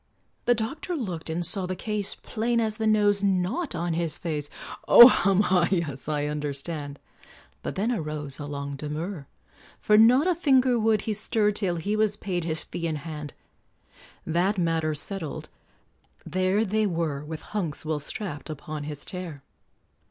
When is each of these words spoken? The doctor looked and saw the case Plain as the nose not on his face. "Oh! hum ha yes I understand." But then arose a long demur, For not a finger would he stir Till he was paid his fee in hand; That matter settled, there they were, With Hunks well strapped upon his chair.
The 0.45 0.55
doctor 0.55 0.95
looked 0.95 1.29
and 1.29 1.45
saw 1.45 1.67
the 1.67 1.75
case 1.75 2.15
Plain 2.15 2.59
as 2.59 2.77
the 2.77 2.87
nose 2.87 3.21
not 3.21 3.75
on 3.75 3.93
his 3.93 4.17
face. 4.17 4.49
"Oh! 4.87 5.07
hum 5.07 5.41
ha 5.41 5.67
yes 5.69 6.09
I 6.09 6.25
understand." 6.25 6.97
But 7.61 7.75
then 7.75 7.91
arose 7.91 8.39
a 8.39 8.47
long 8.47 8.75
demur, 8.75 9.27
For 9.77 9.99
not 9.99 10.25
a 10.25 10.33
finger 10.33 10.79
would 10.79 11.03
he 11.03 11.13
stir 11.13 11.51
Till 11.51 11.75
he 11.75 11.95
was 11.95 12.17
paid 12.17 12.45
his 12.45 12.63
fee 12.63 12.87
in 12.87 12.95
hand; 12.95 13.35
That 14.25 14.57
matter 14.57 14.95
settled, 14.95 15.49
there 16.25 16.65
they 16.65 16.87
were, 16.87 17.23
With 17.23 17.43
Hunks 17.53 17.85
well 17.85 17.99
strapped 17.99 18.49
upon 18.49 18.85
his 18.85 19.05
chair. 19.05 19.43